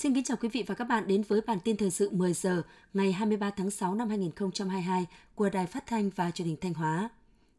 Xin 0.00 0.14
kính 0.14 0.24
chào 0.24 0.36
quý 0.36 0.48
vị 0.48 0.64
và 0.66 0.74
các 0.74 0.84
bạn 0.84 1.06
đến 1.06 1.22
với 1.28 1.40
bản 1.40 1.58
tin 1.64 1.76
thời 1.76 1.90
sự 1.90 2.10
10 2.10 2.32
giờ 2.32 2.62
ngày 2.94 3.12
23 3.12 3.50
tháng 3.50 3.70
6 3.70 3.94
năm 3.94 4.08
2022 4.08 5.06
của 5.34 5.48
Đài 5.48 5.66
Phát 5.66 5.86
thanh 5.86 6.10
và 6.16 6.30
Truyền 6.30 6.48
hình 6.48 6.56
Thanh 6.60 6.74
Hóa. 6.74 7.08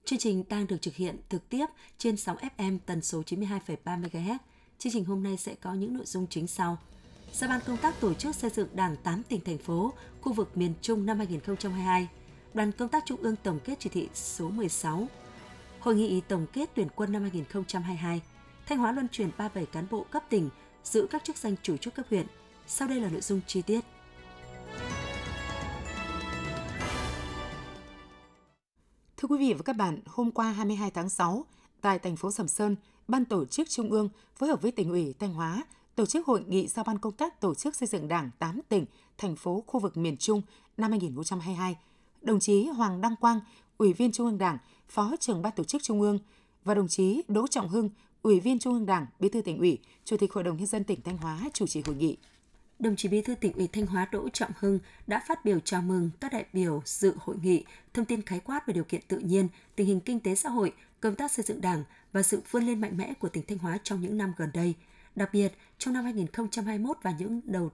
Chương 0.06 0.20
trình 0.20 0.44
đang 0.50 0.68
được 0.68 0.78
thực 0.82 0.96
hiện 0.96 1.16
trực 1.30 1.50
tiếp 1.50 1.66
trên 1.98 2.18
sóng 2.18 2.38
FM 2.58 2.78
tần 2.86 3.02
số 3.02 3.22
92,3 3.22 4.02
MHz. 4.02 4.38
Chương 4.78 4.94
trình 4.94 5.06
hôm 5.06 5.24
nay 5.24 5.38
sẽ 5.38 5.56
có 5.56 5.74
những 5.74 5.94
nội 5.94 6.06
dung 6.06 6.28
chính 6.30 6.48
sau. 6.48 6.78
Giao 7.34 7.50
ban 7.50 7.60
công 7.68 7.78
tác 7.78 8.00
tổ 8.00 8.14
chức 8.14 8.36
xây 8.36 8.50
dựng 8.50 8.68
Đảng 8.74 8.96
8 9.04 9.24
tỉnh 9.24 9.42
thành 9.42 9.58
phố, 9.58 9.94
khu 10.22 10.34
vực 10.34 10.58
miền 10.58 10.74
Trung 10.82 11.06
năm 11.06 11.18
2022. 11.18 12.08
Đoàn 12.54 12.72
công 12.72 12.90
tác 12.90 13.04
Trung 13.06 13.22
ương 13.22 13.36
tổng 13.44 13.60
kết 13.64 13.76
chỉ 13.80 13.90
thị 13.90 14.10
số 14.14 14.50
16. 14.50 15.08
Hội 15.80 15.96
nghị 15.96 16.22
tổng 16.22 16.46
kết 16.54 16.70
tuyển 16.76 16.88
quân 16.96 17.12
năm 17.12 17.22
2022. 17.22 18.22
Thanh 18.66 18.78
Hóa 18.78 18.92
luân 18.92 19.08
chuyển 19.12 19.30
37 19.38 19.66
cán 19.66 19.86
bộ 19.92 20.06
cấp 20.12 20.24
tỉnh 20.30 20.50
giữ 20.84 21.08
các 21.10 21.24
chức 21.24 21.38
danh 21.38 21.56
chủ 21.64 21.78
chốt 21.78 21.92
cấp 21.96 22.06
huyện. 22.10 22.26
Sau 22.68 22.88
đây 22.88 23.02
là 23.02 23.10
nội 23.10 23.22
dung 23.22 23.42
chi 23.48 23.62
tiết. 23.62 23.80
Thưa 29.18 29.28
quý 29.28 29.38
vị 29.38 29.54
và 29.54 29.62
các 29.66 29.76
bạn, 29.76 30.00
hôm 30.06 30.32
qua 30.32 30.52
22 30.52 30.92
tháng 30.92 31.10
6, 31.10 31.46
tại 31.82 32.00
thành 32.00 32.16
phố 32.16 32.32
Sầm 32.32 32.48
Sơn, 32.48 32.76
Ban 33.08 33.26
tổ 33.26 33.46
chức 33.46 33.70
Trung 33.70 33.90
ương 33.90 34.10
phối 34.36 34.50
hợp 34.50 34.62
với 34.62 34.72
tỉnh 34.72 34.90
ủy 34.90 35.14
Thanh 35.20 35.34
Hóa 35.34 35.64
tổ 35.96 36.06
chức 36.06 36.28
hội 36.28 36.44
nghị 36.48 36.68
giao 36.68 36.86
ban 36.86 36.98
công 36.98 37.14
tác 37.14 37.42
tổ 37.42 37.56
chức 37.56 37.76
xây 37.76 37.88
dựng 37.88 38.08
Đảng 38.08 38.30
8 38.40 38.62
tỉnh, 38.70 38.86
thành 39.18 39.36
phố 39.36 39.64
khu 39.68 39.80
vực 39.80 39.98
miền 39.98 40.18
Trung 40.18 40.42
năm 40.78 40.92
2022. 40.92 41.78
Đồng 42.22 42.40
chí 42.40 42.66
Hoàng 42.66 43.02
Đăng 43.02 43.16
Quang, 43.16 43.40
Ủy 43.78 43.94
viên 43.94 44.12
Trung 44.12 44.26
ương 44.26 44.38
Đảng, 44.38 44.58
Phó 44.90 45.16
trưởng 45.20 45.42
Ban 45.42 45.54
tổ 45.56 45.64
chức 45.64 45.84
Trung 45.84 46.02
ương 46.02 46.20
và 46.64 46.74
đồng 46.74 46.88
chí 46.88 47.22
Đỗ 47.28 47.48
Trọng 47.48 47.70
Hưng, 47.70 47.90
Ủy 48.22 48.40
viên 48.40 48.60
Trung 48.60 48.74
ương 48.74 48.86
Đảng, 48.86 49.06
Bí 49.20 49.30
thư 49.30 49.42
tỉnh 49.42 49.58
ủy, 49.58 49.80
Chủ 50.06 50.18
tịch 50.18 50.34
Hội 50.34 50.44
đồng 50.44 50.58
nhân 50.58 50.68
dân 50.68 50.84
tỉnh 50.84 51.02
Thanh 51.02 51.18
Hóa 51.18 51.40
chủ 51.54 51.68
trì 51.68 51.82
hội 51.86 51.96
nghị. 51.96 52.18
Đồng 52.80 52.96
chí 52.96 53.10
Bí 53.10 53.22
thư 53.22 53.36
tỉnh 53.36 53.54
ủy 53.54 53.68
Thanh 53.68 53.86
Hóa 53.86 54.08
Đỗ 54.12 54.30
Trọng 54.30 54.52
Hưng 54.60 54.80
đã 55.08 55.24
phát 55.28 55.46
biểu 55.46 55.60
chào 55.60 55.82
mừng 55.82 56.10
các 56.20 56.34
đại 56.34 56.46
biểu 56.54 56.82
dự 56.86 57.14
hội 57.20 57.36
nghị, 57.44 57.64
thông 57.94 58.06
tin 58.06 58.22
khái 58.22 58.40
quát 58.40 58.68
về 58.68 58.74
điều 58.74 58.84
kiện 58.84 59.02
tự 59.08 59.20
nhiên, 59.20 59.48
tình 59.76 59.88
hình 59.88 60.00
kinh 60.00 60.20
tế 60.20 60.36
xã 60.36 60.50
hội, 60.50 60.74
công 61.00 61.16
tác 61.16 61.32
xây 61.32 61.46
dựng 61.46 61.62
Đảng 61.62 61.84
và 62.14 62.24
sự 62.24 62.42
vươn 62.52 62.64
lên 62.64 62.82
mạnh 62.82 62.98
mẽ 62.98 63.14
của 63.14 63.30
tỉnh 63.30 63.46
Thanh 63.48 63.58
Hóa 63.58 63.78
trong 63.84 64.02
những 64.02 64.18
năm 64.18 64.34
gần 64.38 64.50
đây. 64.54 64.74
Đặc 65.16 65.30
biệt, 65.34 65.54
trong 65.78 65.94
năm 65.94 66.04
2021 66.04 66.98
và 67.02 67.14
những 67.20 67.42
đầu 67.46 67.72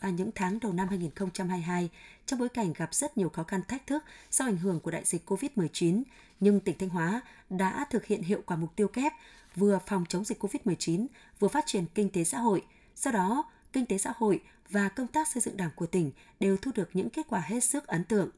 à, 0.00 0.10
những 0.10 0.30
tháng 0.34 0.60
đầu 0.60 0.72
năm 0.72 0.88
2022, 0.88 1.90
trong 2.26 2.38
bối 2.38 2.48
cảnh 2.48 2.72
gặp 2.72 2.94
rất 2.94 3.18
nhiều 3.18 3.28
khó 3.28 3.42
khăn 3.42 3.60
thách 3.68 3.86
thức 3.86 4.04
do 4.30 4.44
ảnh 4.44 4.56
hưởng 4.56 4.80
của 4.80 4.90
đại 4.90 5.04
dịch 5.04 5.30
COVID-19, 5.30 6.02
nhưng 6.40 6.60
tỉnh 6.60 6.78
Thanh 6.78 6.88
Hóa 6.88 7.20
đã 7.50 7.86
thực 7.90 8.06
hiện 8.06 8.22
hiệu 8.22 8.42
quả 8.46 8.56
mục 8.56 8.76
tiêu 8.76 8.88
kép 8.88 9.12
vừa 9.56 9.78
phòng 9.86 10.04
chống 10.08 10.24
dịch 10.24 10.42
COVID-19, 10.42 11.06
vừa 11.38 11.48
phát 11.48 11.64
triển 11.66 11.84
kinh 11.94 12.10
tế 12.10 12.24
xã 12.24 12.38
hội. 12.38 12.62
Do 12.96 13.10
đó, 13.10 13.44
kinh 13.72 13.86
tế 13.86 13.98
xã 13.98 14.12
hội 14.16 14.42
và 14.70 14.88
công 14.88 15.06
tác 15.06 15.28
xây 15.28 15.40
dựng 15.40 15.56
đảng 15.56 15.70
của 15.76 15.86
tỉnh 15.86 16.10
đều 16.40 16.56
thu 16.56 16.70
được 16.74 16.90
những 16.92 17.10
kết 17.10 17.26
quả 17.28 17.40
hết 17.40 17.64
sức 17.64 17.86
ấn 17.86 18.04
tượng. 18.04 18.30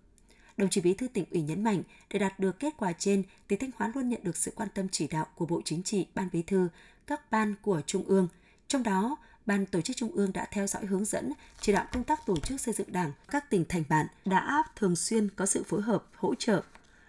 Đồng 0.56 0.70
chí 0.70 0.80
Bí 0.80 0.94
thư 0.94 1.08
tỉnh 1.08 1.24
ủy 1.30 1.42
nhấn 1.42 1.64
mạnh, 1.64 1.82
để 2.10 2.18
đạt 2.18 2.38
được 2.38 2.58
kết 2.58 2.74
quả 2.76 2.92
trên, 2.92 3.22
tỉnh 3.48 3.58
Thanh 3.58 3.70
Hóa 3.76 3.92
luôn 3.94 4.08
nhận 4.08 4.20
được 4.24 4.36
sự 4.36 4.52
quan 4.54 4.68
tâm 4.74 4.88
chỉ 4.88 5.06
đạo 5.06 5.26
của 5.34 5.46
Bộ 5.46 5.62
Chính 5.64 5.82
trị, 5.82 6.06
Ban 6.14 6.28
Bí 6.32 6.42
thư, 6.42 6.68
các 7.06 7.30
ban 7.30 7.54
của 7.62 7.80
Trung 7.86 8.04
ương. 8.04 8.28
Trong 8.68 8.82
đó, 8.82 9.16
Ban 9.46 9.66
tổ 9.66 9.80
chức 9.80 9.96
Trung 9.96 10.12
ương 10.12 10.32
đã 10.32 10.46
theo 10.50 10.66
dõi 10.66 10.86
hướng 10.86 11.04
dẫn, 11.04 11.32
chỉ 11.60 11.72
đạo 11.72 11.86
công 11.92 12.04
tác 12.04 12.26
tổ 12.26 12.36
chức 12.36 12.60
xây 12.60 12.74
dựng 12.74 12.92
Đảng 12.92 13.12
các 13.30 13.50
tỉnh 13.50 13.64
thành 13.68 13.84
bạn 13.88 14.06
đã 14.24 14.62
thường 14.76 14.96
xuyên 14.96 15.28
có 15.36 15.46
sự 15.46 15.62
phối 15.62 15.82
hợp, 15.82 16.04
hỗ 16.14 16.34
trợ. 16.34 16.62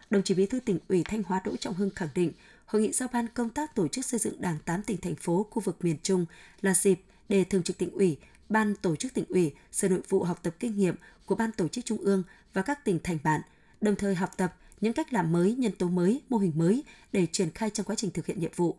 Đồng 0.10 0.24
chí 0.24 0.34
Bí 0.34 0.46
thư 0.46 0.60
tỉnh 0.60 0.80
ủy 0.88 1.04
Thanh 1.04 1.24
Hóa 1.24 1.42
Đỗ 1.46 1.56
Trọng 1.56 1.74
Hưng 1.74 1.90
khẳng 1.90 2.10
định, 2.16 2.32
Hội 2.66 2.82
nghị 2.82 2.92
giao 2.92 3.10
ban 3.14 3.28
công 3.28 3.50
tác 3.50 3.76
tổ 3.76 3.88
chức 3.88 4.06
xây 4.06 4.20
dựng 4.20 4.42
Đảng 4.42 4.58
8 4.66 4.84
tỉnh 4.84 4.98
thành 4.98 5.16
phố 5.16 5.46
khu 5.52 5.62
vực 5.62 5.78
miền 5.86 5.98
Trung 6.04 6.26
là 6.62 6.74
dịp 6.74 7.02
để 7.30 7.44
Thường 7.44 7.64
trực 7.64 7.78
tỉnh 7.78 7.92
ủy, 7.92 8.18
Ban 8.50 8.76
tổ 8.76 8.96
chức 8.96 9.14
tỉnh 9.14 9.26
ủy, 9.30 9.54
Sở 9.72 9.90
Nội 9.90 10.02
vụ 10.10 10.24
học 10.24 10.40
tập 10.44 10.56
kinh 10.60 10.78
nghiệm 10.78 10.96
của 11.26 11.36
Ban 11.36 11.52
tổ 11.52 11.68
chức 11.68 11.86
Trung 11.86 11.98
ương 11.98 12.24
và 12.54 12.62
các 12.62 12.86
tỉnh 12.86 13.00
thành 13.04 13.18
bạn 13.24 13.42
đồng 13.82 13.96
thời 13.96 14.16
học 14.16 14.38
tập 14.38 14.56
những 14.82 14.94
cách 14.94 15.14
làm 15.14 15.32
mới, 15.32 15.56
nhân 15.56 15.72
tố 15.72 15.90
mới, 15.90 16.22
mô 16.30 16.38
hình 16.38 16.52
mới 16.56 16.84
để 17.12 17.28
triển 17.32 17.52
khai 17.52 17.70
trong 17.70 17.86
quá 17.86 17.96
trình 17.96 18.12
thực 18.12 18.26
hiện 18.26 18.40
nhiệm 18.40 18.52
vụ. 18.56 18.76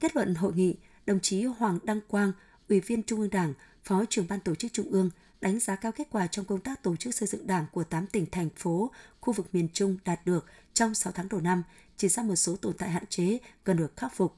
Kết 0.00 0.16
luận 0.16 0.34
hội 0.34 0.52
nghị, 0.52 0.76
đồng 1.06 1.20
chí 1.20 1.44
Hoàng 1.44 1.78
Đăng 1.82 2.00
Quang, 2.08 2.32
Ủy 2.68 2.80
viên 2.80 3.02
Trung 3.02 3.20
ương 3.20 3.30
Đảng, 3.30 3.54
Phó 3.84 4.04
trưởng 4.10 4.26
Ban 4.28 4.40
tổ 4.40 4.54
chức 4.54 4.72
Trung 4.72 4.90
ương 4.90 5.10
đánh 5.40 5.60
giá 5.60 5.76
cao 5.76 5.92
kết 5.92 6.08
quả 6.10 6.26
trong 6.26 6.44
công 6.44 6.60
tác 6.60 6.82
tổ 6.82 6.96
chức 6.96 7.14
xây 7.14 7.28
dựng 7.28 7.46
Đảng 7.46 7.66
của 7.72 7.84
8 7.84 8.06
tỉnh 8.06 8.26
thành 8.32 8.48
phố, 8.56 8.90
khu 9.20 9.32
vực 9.32 9.46
miền 9.52 9.68
Trung 9.72 9.96
đạt 10.04 10.26
được 10.26 10.46
trong 10.74 10.94
6 10.94 11.12
tháng 11.12 11.28
đầu 11.28 11.40
năm, 11.40 11.62
chỉ 11.96 12.08
ra 12.08 12.22
một 12.22 12.36
số 12.36 12.56
tồn 12.56 12.72
tại 12.78 12.90
hạn 12.90 13.06
chế 13.08 13.38
cần 13.64 13.76
được 13.76 13.96
khắc 13.96 14.16
phục. 14.16 14.36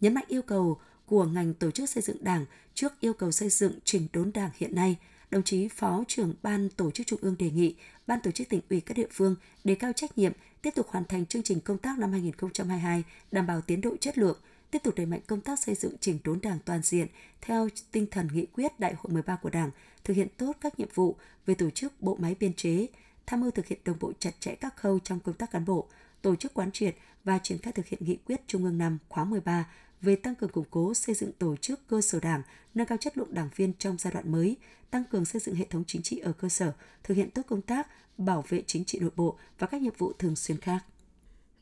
Nhấn 0.00 0.14
mạnh 0.14 0.24
yêu 0.28 0.42
cầu 0.42 0.80
của 1.06 1.24
ngành 1.24 1.54
tổ 1.54 1.70
chức 1.70 1.90
xây 1.90 2.02
dựng 2.02 2.24
Đảng 2.24 2.44
trước 2.74 2.92
yêu 3.00 3.12
cầu 3.12 3.32
xây 3.32 3.48
dựng 3.48 3.72
trình 3.84 4.06
đốn 4.12 4.30
Đảng 4.34 4.50
hiện 4.56 4.74
nay, 4.74 4.96
đồng 5.30 5.42
chí 5.42 5.68
Phó 5.68 6.04
trưởng 6.08 6.34
Ban 6.42 6.68
Tổ 6.68 6.90
chức 6.90 7.06
Trung 7.06 7.18
ương 7.22 7.36
đề 7.38 7.50
nghị 7.50 7.74
Ban 8.06 8.20
Tổ 8.20 8.30
chức 8.30 8.48
tỉnh 8.48 8.60
ủy 8.70 8.80
các 8.80 8.96
địa 8.96 9.08
phương 9.10 9.36
đề 9.64 9.74
cao 9.74 9.92
trách 9.92 10.18
nhiệm, 10.18 10.32
tiếp 10.62 10.70
tục 10.74 10.86
hoàn 10.88 11.04
thành 11.04 11.26
chương 11.26 11.42
trình 11.42 11.60
công 11.60 11.78
tác 11.78 11.98
năm 11.98 12.12
2022, 12.12 13.04
đảm 13.32 13.46
bảo 13.46 13.60
tiến 13.60 13.80
độ 13.80 13.96
chất 14.00 14.18
lượng, 14.18 14.38
tiếp 14.74 14.82
tục 14.82 14.94
đẩy 14.96 15.06
mạnh 15.06 15.20
công 15.26 15.40
tác 15.40 15.58
xây 15.58 15.74
dựng 15.74 15.96
chỉnh 16.00 16.18
đốn 16.24 16.38
Đảng 16.42 16.58
toàn 16.64 16.82
diện 16.82 17.06
theo 17.40 17.68
tinh 17.92 18.06
thần 18.10 18.28
nghị 18.32 18.46
quyết 18.46 18.80
Đại 18.80 18.94
hội 18.94 19.12
13 19.12 19.36
của 19.36 19.50
Đảng, 19.50 19.70
thực 20.04 20.16
hiện 20.16 20.28
tốt 20.36 20.52
các 20.60 20.78
nhiệm 20.78 20.88
vụ 20.94 21.16
về 21.46 21.54
tổ 21.54 21.70
chức 21.70 22.02
bộ 22.02 22.16
máy 22.20 22.36
biên 22.40 22.54
chế, 22.54 22.86
tham 23.26 23.40
mưu 23.40 23.50
thực 23.50 23.66
hiện 23.66 23.78
đồng 23.84 23.96
bộ 24.00 24.12
chặt 24.18 24.30
chẽ 24.40 24.54
các 24.54 24.76
khâu 24.76 24.98
trong 24.98 25.20
công 25.20 25.34
tác 25.34 25.50
cán 25.50 25.64
bộ, 25.64 25.88
tổ 26.22 26.36
chức 26.36 26.54
quán 26.54 26.72
triệt 26.72 26.96
và 27.24 27.38
triển 27.38 27.58
khai 27.58 27.72
thực 27.72 27.86
hiện 27.86 28.00
nghị 28.04 28.16
quyết 28.16 28.40
Trung 28.46 28.64
ương 28.64 28.78
năm 28.78 28.98
khóa 29.08 29.24
13 29.24 29.68
về 30.00 30.16
tăng 30.16 30.34
cường 30.34 30.50
củng 30.50 30.66
cố 30.70 30.94
xây 30.94 31.14
dựng 31.14 31.32
tổ 31.32 31.56
chức 31.56 31.88
cơ 31.88 32.00
sở 32.00 32.20
đảng, 32.20 32.42
nâng 32.74 32.86
cao 32.86 32.98
chất 32.98 33.18
lượng 33.18 33.34
đảng 33.34 33.48
viên 33.56 33.72
trong 33.78 33.98
giai 33.98 34.12
đoạn 34.12 34.32
mới, 34.32 34.56
tăng 34.90 35.04
cường 35.04 35.24
xây 35.24 35.40
dựng 35.40 35.54
hệ 35.54 35.64
thống 35.70 35.84
chính 35.86 36.02
trị 36.02 36.18
ở 36.18 36.32
cơ 36.32 36.48
sở, 36.48 36.72
thực 37.04 37.16
hiện 37.16 37.30
tốt 37.30 37.42
công 37.48 37.62
tác 37.62 37.88
bảo 38.18 38.44
vệ 38.48 38.62
chính 38.66 38.84
trị 38.84 38.98
nội 38.98 39.10
bộ 39.16 39.38
và 39.58 39.66
các 39.66 39.82
nhiệm 39.82 39.94
vụ 39.98 40.12
thường 40.12 40.36
xuyên 40.36 40.60
khác. 40.60 40.84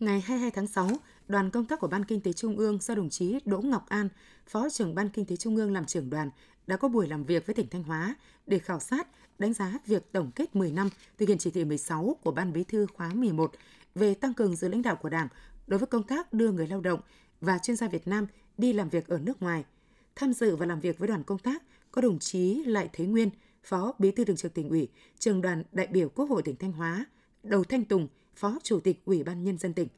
Ngày 0.02 0.20
22 0.20 0.50
tháng 0.50 0.66
6, 0.66 0.88
đoàn 1.28 1.50
công 1.50 1.64
tác 1.64 1.80
của 1.80 1.86
Ban 1.86 2.04
Kinh 2.04 2.20
tế 2.20 2.32
Trung 2.32 2.56
ương 2.56 2.78
do 2.80 2.94
đồng 2.94 3.10
chí 3.10 3.38
Đỗ 3.44 3.60
Ngọc 3.60 3.88
An, 3.88 4.08
Phó 4.46 4.70
trưởng 4.70 4.94
Ban 4.94 5.08
Kinh 5.08 5.24
tế 5.24 5.36
Trung 5.36 5.56
ương 5.56 5.72
làm 5.72 5.84
trưởng 5.84 6.10
đoàn, 6.10 6.30
đã 6.66 6.76
có 6.76 6.88
buổi 6.88 7.08
làm 7.08 7.24
việc 7.24 7.46
với 7.46 7.54
tỉnh 7.54 7.66
Thanh 7.70 7.82
Hóa 7.82 8.14
để 8.46 8.58
khảo 8.58 8.80
sát, 8.80 9.08
đánh 9.38 9.52
giá 9.52 9.78
việc 9.86 10.12
tổng 10.12 10.30
kết 10.34 10.56
10 10.56 10.72
năm 10.72 10.88
thực 11.18 11.28
hiện 11.28 11.38
chỉ 11.38 11.50
thị 11.50 11.64
16 11.64 12.16
của 12.22 12.30
Ban 12.30 12.52
Bí 12.52 12.64
thư 12.64 12.86
khóa 12.94 13.10
11 13.14 13.52
về 13.94 14.14
tăng 14.14 14.34
cường 14.34 14.56
sự 14.56 14.68
lãnh 14.68 14.82
đạo 14.82 14.96
của 14.96 15.08
Đảng 15.08 15.28
đối 15.66 15.78
với 15.78 15.86
công 15.86 16.02
tác 16.02 16.32
đưa 16.32 16.52
người 16.52 16.66
lao 16.66 16.80
động 16.80 17.00
và 17.40 17.58
chuyên 17.58 17.76
gia 17.76 17.88
Việt 17.88 18.08
Nam 18.08 18.26
đi 18.58 18.72
làm 18.72 18.88
việc 18.88 19.08
ở 19.08 19.18
nước 19.18 19.42
ngoài. 19.42 19.64
Tham 20.16 20.32
dự 20.32 20.56
và 20.56 20.66
làm 20.66 20.80
việc 20.80 20.98
với 20.98 21.08
đoàn 21.08 21.22
công 21.22 21.38
tác 21.38 21.62
có 21.90 22.00
đồng 22.00 22.18
chí 22.18 22.64
Lại 22.64 22.88
Thế 22.92 23.06
Nguyên, 23.06 23.30
Phó 23.64 23.94
Bí 23.98 24.10
thư 24.10 24.24
Thường 24.24 24.36
trực 24.36 24.54
tỉnh 24.54 24.68
ủy, 24.68 24.88
Trường 25.18 25.40
đoàn 25.40 25.64
đại 25.72 25.86
biểu 25.86 26.08
Quốc 26.08 26.30
hội 26.30 26.42
tỉnh 26.42 26.56
Thanh 26.56 26.72
Hóa, 26.72 27.06
Đầu 27.42 27.64
Thanh 27.64 27.84
Tùng, 27.84 28.08
Phó 28.36 28.58
Chủ 28.62 28.80
tịch 28.80 29.02
Ủy 29.04 29.22
ban 29.22 29.44
Nhân 29.44 29.58
dân 29.58 29.72
tỉnh. 29.72 29.88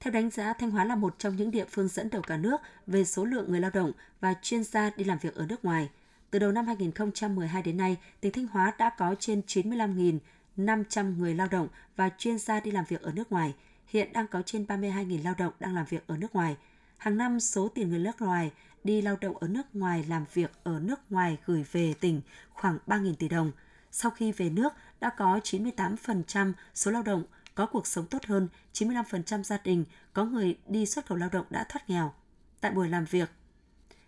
Theo 0.00 0.12
đánh 0.12 0.30
giá, 0.30 0.52
Thanh 0.52 0.70
Hóa 0.70 0.84
là 0.84 0.96
một 0.96 1.14
trong 1.18 1.36
những 1.36 1.50
địa 1.50 1.64
phương 1.70 1.88
dẫn 1.88 2.10
đầu 2.10 2.22
cả 2.22 2.36
nước 2.36 2.56
về 2.86 3.04
số 3.04 3.24
lượng 3.24 3.44
người 3.48 3.60
lao 3.60 3.70
động 3.70 3.92
và 4.20 4.34
chuyên 4.42 4.64
gia 4.64 4.90
đi 4.90 5.04
làm 5.04 5.18
việc 5.18 5.34
ở 5.34 5.46
nước 5.46 5.64
ngoài. 5.64 5.90
Từ 6.30 6.38
đầu 6.38 6.52
năm 6.52 6.66
2012 6.66 7.62
đến 7.62 7.76
nay, 7.76 7.96
tỉnh 8.20 8.32
Thanh 8.32 8.46
Hóa 8.46 8.72
đã 8.78 8.90
có 8.98 9.14
trên 9.18 9.42
95.500 9.46 11.16
người 11.16 11.34
lao 11.34 11.48
động 11.50 11.68
và 11.96 12.10
chuyên 12.18 12.38
gia 12.38 12.60
đi 12.60 12.70
làm 12.70 12.84
việc 12.88 13.02
ở 13.02 13.12
nước 13.12 13.32
ngoài. 13.32 13.54
Hiện 13.86 14.12
đang 14.12 14.26
có 14.26 14.42
trên 14.42 14.64
32.000 14.64 15.24
lao 15.24 15.34
động 15.38 15.52
đang 15.60 15.74
làm 15.74 15.86
việc 15.88 16.06
ở 16.06 16.16
nước 16.16 16.34
ngoài. 16.34 16.56
Hàng 16.96 17.16
năm, 17.16 17.40
số 17.40 17.68
tiền 17.68 17.88
người 17.88 17.98
nước 17.98 18.20
ngoài 18.20 18.50
đi 18.84 19.02
lao 19.02 19.16
động 19.20 19.38
ở 19.38 19.48
nước 19.48 19.74
ngoài 19.74 20.04
làm 20.08 20.24
việc 20.34 20.50
ở 20.64 20.80
nước 20.80 21.00
ngoài 21.10 21.38
gửi 21.46 21.64
về 21.72 21.94
tỉnh 22.00 22.20
khoảng 22.52 22.78
3.000 22.86 23.14
tỷ 23.14 23.28
đồng. 23.28 23.52
Sau 23.90 24.10
khi 24.10 24.32
về 24.32 24.50
nước, 24.50 24.72
đã 25.00 25.10
có 25.10 25.40
98% 25.44 26.52
số 26.74 26.90
lao 26.90 27.02
động 27.02 27.24
có 27.54 27.66
cuộc 27.66 27.86
sống 27.86 28.06
tốt 28.06 28.24
hơn, 28.26 28.48
95% 28.72 29.42
gia 29.42 29.58
đình 29.64 29.84
có 30.12 30.24
người 30.24 30.58
đi 30.66 30.86
xuất 30.86 31.06
khẩu 31.06 31.18
lao 31.18 31.28
động 31.32 31.46
đã 31.50 31.64
thoát 31.68 31.90
nghèo. 31.90 32.12
Tại 32.60 32.72
buổi 32.72 32.88
làm 32.88 33.04
việc, 33.04 33.30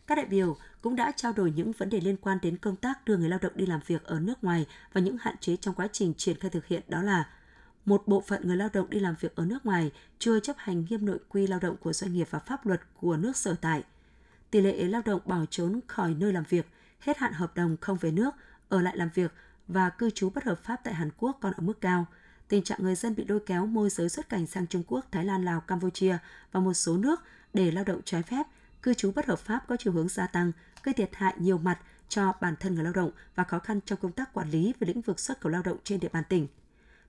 các 0.07 0.15
đại 0.15 0.27
biểu 0.27 0.57
cũng 0.81 0.97
đã 0.97 1.13
trao 1.17 1.33
đổi 1.33 1.53
những 1.57 1.73
vấn 1.73 1.91
đề 1.91 2.01
liên 2.01 2.17
quan 2.17 2.39
đến 2.43 2.57
công 2.57 2.77
tác 2.77 3.05
đưa 3.05 3.17
người 3.17 3.29
lao 3.29 3.39
động 3.43 3.53
đi 3.55 3.67
làm 3.67 3.81
việc 3.87 4.05
ở 4.05 4.21
nước 4.21 4.45
ngoài 4.45 4.67
và 4.93 5.01
những 5.01 5.17
hạn 5.21 5.35
chế 5.41 5.57
trong 5.57 5.75
quá 5.75 5.89
trình 5.93 6.15
triển 6.15 6.39
khai 6.41 6.51
thực 6.51 6.67
hiện 6.67 6.83
đó 6.89 7.03
là 7.03 7.29
một 7.85 8.03
bộ 8.07 8.21
phận 8.21 8.47
người 8.47 8.57
lao 8.57 8.69
động 8.73 8.91
đi 8.91 9.01
làm 9.01 9.15
việc 9.21 9.37
ở 9.37 9.45
nước 9.45 9.67
ngoài 9.67 9.93
chưa 10.19 10.41
chấp 10.41 10.57
hành 10.59 10.85
nghiêm 10.89 11.07
nội 11.07 11.19
quy 11.29 11.47
lao 11.47 11.59
động 11.59 11.77
của 11.77 11.93
doanh 11.93 12.13
nghiệp 12.13 12.29
và 12.31 12.39
pháp 12.39 12.67
luật 12.67 12.81
của 13.01 13.17
nước 13.17 13.37
sở 13.37 13.55
tại. 13.61 13.83
Tỷ 14.51 14.61
lệ 14.61 14.85
lao 14.85 15.03
động 15.05 15.21
bỏ 15.25 15.45
trốn 15.51 15.81
khỏi 15.87 16.15
nơi 16.15 16.33
làm 16.33 16.45
việc, 16.49 16.67
hết 17.01 17.19
hạn 17.19 17.33
hợp 17.33 17.57
đồng 17.57 17.77
không 17.81 17.97
về 18.01 18.11
nước, 18.11 18.35
ở 18.69 18.83
lại 18.83 18.97
làm 18.97 19.09
việc 19.15 19.33
và 19.69 19.91
cư 19.91 20.11
trú 20.11 20.31
bất 20.31 20.45
hợp 20.45 20.59
pháp 20.65 20.81
tại 20.85 20.95
Hàn 20.95 21.11
Quốc 21.19 21.39
còn 21.41 21.53
ở 21.53 21.61
mức 21.63 21.81
cao. 21.81 22.07
Tình 22.49 22.63
trạng 22.63 22.79
người 22.83 22.95
dân 22.95 23.15
bị 23.15 23.25
lôi 23.29 23.41
kéo 23.47 23.67
môi 23.67 23.91
giới 23.91 24.09
xuất 24.09 24.29
cảnh 24.29 24.47
sang 24.47 24.67
Trung 24.67 24.83
Quốc, 24.87 25.07
Thái 25.13 25.25
Lan, 25.25 25.45
Lào, 25.45 25.61
Campuchia 25.61 26.19
và 26.53 26.61
một 26.61 26.75
số 26.75 26.97
nước 26.97 27.21
để 27.55 27.71
lao 27.71 27.85
động 27.85 28.01
trái 28.05 28.23
phép, 28.23 28.47
cư 28.83 28.95
trú 28.95 29.13
bất 29.13 29.27
hợp 29.27 29.39
pháp 29.39 29.69
có 29.69 29.77
chiều 29.77 29.93
hướng 29.93 30.09
gia 30.09 30.27
tăng, 30.27 30.53
gây 30.83 30.93
thiệt 30.93 31.11
hại 31.13 31.35
nhiều 31.39 31.59
mặt 31.59 31.79
cho 32.09 32.33
bản 32.41 32.55
thân 32.61 32.75
người 32.75 32.85
lao 32.85 32.93
động 32.93 33.11
và 33.35 33.45
khó 33.45 33.59
khăn 33.59 33.81
trong 33.87 33.99
công 34.03 34.13
tác 34.13 34.33
quản 34.33 34.51
lý 34.51 34.75
về 34.81 34.87
lĩnh 34.87 35.01
vực 35.01 35.21
xuất 35.21 35.41
khẩu 35.41 35.53
lao 35.53 35.63
động 35.63 35.77
trên 35.85 36.01
địa 36.01 36.09
bàn 36.13 36.25
tỉnh. 36.29 36.49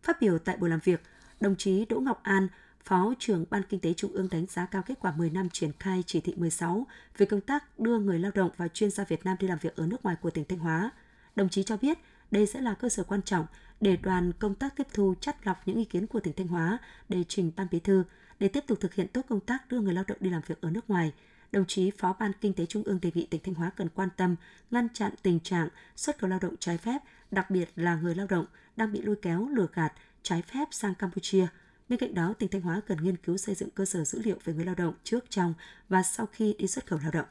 Phát 0.03 0.21
biểu 0.21 0.39
tại 0.39 0.57
buổi 0.57 0.69
làm 0.69 0.79
việc, 0.83 1.01
đồng 1.39 1.55
chí 1.55 1.85
Đỗ 1.85 1.99
Ngọc 1.99 2.19
An, 2.23 2.47
Phó 2.87 3.13
trưởng 3.19 3.45
Ban 3.49 3.63
Kinh 3.63 3.79
tế 3.79 3.93
Trung 3.93 4.11
ương 4.11 4.27
đánh 4.31 4.45
giá 4.45 4.65
cao 4.65 4.81
kết 4.85 4.93
quả 4.99 5.11
10 5.11 5.29
năm 5.29 5.49
triển 5.49 5.71
khai 5.79 6.03
chỉ 6.07 6.21
thị 6.21 6.33
16 6.37 6.87
về 7.17 7.25
công 7.25 7.41
tác 7.41 7.79
đưa 7.79 7.99
người 7.99 8.19
lao 8.19 8.31
động 8.35 8.49
và 8.57 8.67
chuyên 8.67 8.91
gia 8.91 9.03
Việt 9.03 9.25
Nam 9.25 9.37
đi 9.39 9.47
làm 9.47 9.57
việc 9.61 9.75
ở 9.75 9.87
nước 9.87 10.03
ngoài 10.03 10.15
của 10.21 10.29
tỉnh 10.29 10.45
Thanh 10.49 10.59
Hóa. 10.59 10.91
Đồng 11.35 11.49
chí 11.49 11.63
cho 11.63 11.77
biết 11.77 11.97
đây 12.31 12.45
sẽ 12.45 12.61
là 12.61 12.73
cơ 12.73 12.89
sở 12.89 13.03
quan 13.03 13.21
trọng 13.21 13.45
để 13.81 13.97
đoàn 13.97 14.31
công 14.39 14.55
tác 14.55 14.75
tiếp 14.75 14.87
thu 14.93 15.13
chắt 15.21 15.47
lọc 15.47 15.67
những 15.67 15.77
ý 15.77 15.85
kiến 15.85 16.07
của 16.07 16.19
tỉnh 16.19 16.33
Thanh 16.33 16.47
Hóa 16.47 16.77
để 17.09 17.23
trình 17.27 17.51
Ban 17.55 17.67
Bí 17.71 17.79
thư 17.79 18.03
để 18.39 18.47
tiếp 18.47 18.63
tục 18.67 18.77
thực 18.81 18.93
hiện 18.93 19.07
tốt 19.07 19.21
công 19.29 19.39
tác 19.39 19.69
đưa 19.69 19.79
người 19.79 19.93
lao 19.93 20.03
động 20.07 20.17
đi 20.21 20.29
làm 20.29 20.41
việc 20.47 20.61
ở 20.61 20.69
nước 20.69 20.89
ngoài. 20.89 21.13
Đồng 21.51 21.65
chí 21.67 21.91
Phó 21.91 22.15
Ban 22.19 22.31
Kinh 22.41 22.53
tế 22.53 22.65
Trung 22.65 22.83
ương 22.83 22.99
đề 23.01 23.11
nghị 23.13 23.25
tỉnh 23.25 23.41
Thanh 23.43 23.55
Hóa 23.55 23.71
cần 23.75 23.89
quan 23.89 24.09
tâm, 24.17 24.35
ngăn 24.71 24.87
chặn 24.93 25.11
tình 25.21 25.39
trạng 25.39 25.67
xuất 25.95 26.19
khẩu 26.19 26.29
lao 26.29 26.39
động 26.41 26.55
trái 26.59 26.77
phép, 26.77 27.01
đặc 27.31 27.49
biệt 27.49 27.69
là 27.75 27.95
người 27.95 28.15
lao 28.15 28.27
động 28.27 28.45
đang 28.75 28.93
bị 28.93 29.01
lôi 29.01 29.15
kéo 29.21 29.47
lừa 29.49 29.67
gạt 29.73 29.93
trái 30.23 30.41
phép 30.41 30.67
sang 30.71 30.95
Campuchia. 30.95 31.47
Bên 31.89 31.99
cạnh 31.99 32.13
đó, 32.13 32.33
tỉnh 32.39 32.49
Thanh 32.49 32.61
Hóa 32.61 32.81
cần 32.87 32.97
nghiên 33.03 33.17
cứu 33.17 33.37
xây 33.37 33.55
dựng 33.55 33.69
cơ 33.69 33.85
sở 33.85 34.03
dữ 34.03 34.21
liệu 34.21 34.37
về 34.43 34.53
người 34.53 34.65
lao 34.65 34.75
động 34.75 34.93
trước, 35.03 35.25
trong 35.29 35.53
và 35.89 36.03
sau 36.03 36.25
khi 36.25 36.55
đi 36.57 36.67
xuất 36.67 36.85
khẩu 36.87 36.99
lao 36.99 37.11
động. 37.11 37.27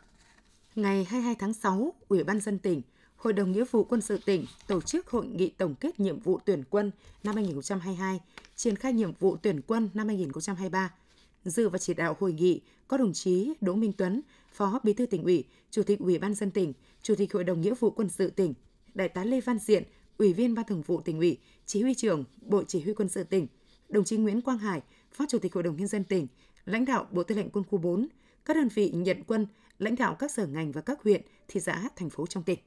Ngày 0.75 1.05
22 1.05 1.35
tháng 1.35 1.53
6, 1.53 1.95
Ủy 2.09 2.25
ban 2.25 2.41
dân 2.41 2.59
tỉnh, 2.59 2.83
Hội 3.17 3.33
đồng 3.33 3.53
Nghĩa 3.53 3.65
vụ 3.71 3.85
Quân 3.85 4.01
sự 4.01 4.19
tỉnh 4.25 4.45
tổ 4.67 4.81
chức 4.81 5.09
hội 5.09 5.27
nghị 5.27 5.49
tổng 5.49 5.75
kết 5.75 6.01
nhiệm 6.01 6.19
vụ 6.19 6.39
tuyển 6.45 6.63
quân 6.71 6.91
năm 7.25 7.35
2022, 7.35 8.21
triển 8.57 8.77
khai 8.77 8.93
nhiệm 8.93 9.13
vụ 9.13 9.37
tuyển 9.37 9.61
quân 9.67 9.89
năm 9.95 10.09
2023. 10.09 10.95
Dự 11.45 11.69
và 11.69 11.79
chỉ 11.79 11.95
đạo 11.95 12.17
hội 12.21 12.33
nghị 12.33 12.61
có 12.89 12.97
đồng 12.97 13.13
chí 13.13 13.53
Đỗ 13.61 13.75
Minh 13.75 13.93
Tuấn, 13.93 14.23
Phó 14.53 14.81
Bí 14.83 14.93
thư 14.93 15.07
tỉnh 15.07 15.23
ủy, 15.23 15.45
Chủ 15.71 15.83
tịch 15.83 15.99
Ủy 15.99 16.19
ban 16.19 16.35
dân 16.35 16.51
tỉnh, 16.51 16.73
Chủ 17.03 17.15
tịch 17.15 17.33
Hội 17.33 17.45
đồng 17.45 17.61
Nghĩa 17.61 17.75
vụ 17.75 17.91
Quân 17.91 18.09
sự 18.09 18.31
tỉnh, 18.31 18.55
Đại 18.95 19.09
tá 19.09 19.25
Lê 19.25 19.41
Văn 19.41 19.59
Diện, 19.59 19.83
Ủy 20.19 20.33
viên 20.33 20.55
Ban 20.55 20.65
Thường 20.65 20.83
vụ 20.83 21.01
tỉnh 21.01 21.19
ủy, 21.19 21.39
Chỉ 21.67 21.83
huy 21.83 21.95
trưởng 21.95 22.25
Bộ 22.41 22.63
Chỉ 22.65 22.81
huy 22.81 22.95
Quân 22.95 23.09
sự 23.09 23.25
tỉnh, 23.25 23.47
đồng 23.89 24.05
chí 24.05 24.17
Nguyễn 24.17 24.41
Quang 24.41 24.59
Hải, 24.59 24.83
Phó 25.13 25.25
Chủ 25.29 25.39
tịch 25.39 25.55
Hội 25.55 25.63
đồng 25.63 25.77
Nhân 25.77 25.89
dân 25.89 26.05
tỉnh, 26.05 26.27
lãnh 26.65 26.85
đạo 26.85 27.07
Bộ 27.11 27.23
Tư 27.23 27.35
lệnh 27.35 27.51
Quân 27.51 27.65
khu 27.71 27.79
4, 27.79 28.09
các 28.45 28.57
đơn 28.57 28.69
vị 28.75 28.91
nhận 28.91 29.23
quân, 29.27 29.47
lãnh 29.79 29.97
đạo 29.97 30.17
các 30.19 30.31
sở 30.31 30.47
ngành 30.47 30.73
và 30.73 30.81
các 30.81 31.03
huyện, 31.03 31.23
thị 31.49 31.61
xã, 31.61 31.89
thành 31.97 32.11
phố 32.11 32.27
trong 32.27 32.43
tỉnh. 32.43 32.59